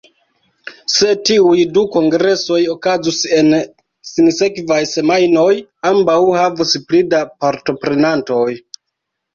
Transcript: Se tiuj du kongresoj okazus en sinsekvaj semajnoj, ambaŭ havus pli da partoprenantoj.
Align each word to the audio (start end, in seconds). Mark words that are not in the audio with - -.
Se 0.93 1.09
tiuj 1.29 1.59
du 1.75 1.83
kongresoj 1.95 2.57
okazus 2.77 3.19
en 3.41 3.53
sinsekvaj 4.13 4.81
semajnoj, 4.95 5.49
ambaŭ 5.95 6.19
havus 6.41 6.77
pli 6.91 7.05
da 7.15 7.23
partoprenantoj. 7.43 8.47